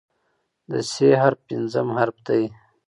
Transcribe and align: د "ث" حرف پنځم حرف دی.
د 0.69 0.71
"ث" 0.91 0.93
حرف 1.21 1.39
پنځم 1.49 1.87
حرف 1.97 2.17
دی. 2.27 2.43